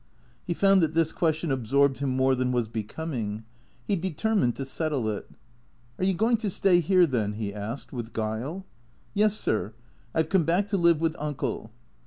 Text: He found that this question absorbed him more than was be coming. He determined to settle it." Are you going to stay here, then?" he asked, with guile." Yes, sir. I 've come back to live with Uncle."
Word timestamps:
He 0.47 0.55
found 0.55 0.81
that 0.81 0.95
this 0.95 1.11
question 1.11 1.51
absorbed 1.51 1.99
him 1.99 2.09
more 2.09 2.33
than 2.33 2.51
was 2.51 2.67
be 2.67 2.81
coming. 2.81 3.43
He 3.85 3.95
determined 3.95 4.55
to 4.55 4.65
settle 4.65 5.07
it." 5.07 5.29
Are 5.99 6.03
you 6.03 6.15
going 6.15 6.37
to 6.37 6.49
stay 6.49 6.79
here, 6.79 7.05
then?" 7.05 7.33
he 7.33 7.53
asked, 7.53 7.93
with 7.93 8.11
guile." 8.11 8.65
Yes, 9.13 9.35
sir. 9.35 9.75
I 10.15 10.23
've 10.23 10.29
come 10.29 10.43
back 10.43 10.67
to 10.69 10.77
live 10.77 10.99
with 11.01 11.15
Uncle." 11.19 11.69